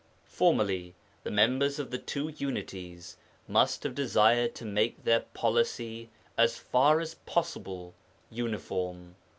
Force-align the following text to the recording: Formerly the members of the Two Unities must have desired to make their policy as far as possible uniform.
Formerly 0.25 0.95
the 1.21 1.29
members 1.29 1.77
of 1.77 1.91
the 1.91 1.99
Two 1.99 2.29
Unities 2.29 3.17
must 3.47 3.83
have 3.83 3.93
desired 3.93 4.55
to 4.55 4.65
make 4.65 5.03
their 5.03 5.19
policy 5.19 6.09
as 6.39 6.57
far 6.57 6.99
as 6.99 7.13
possible 7.27 7.93
uniform. 8.31 9.13